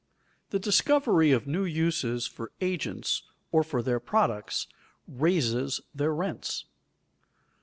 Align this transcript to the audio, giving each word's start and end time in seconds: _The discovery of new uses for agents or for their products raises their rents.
_The 0.51 0.59
discovery 0.59 1.31
of 1.31 1.45
new 1.45 1.63
uses 1.63 2.25
for 2.25 2.51
agents 2.59 3.21
or 3.51 3.63
for 3.63 3.83
their 3.83 3.99
products 3.99 4.65
raises 5.07 5.79
their 5.93 6.11
rents. 6.11 6.65